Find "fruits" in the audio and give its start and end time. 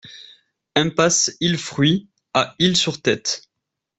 1.59-2.09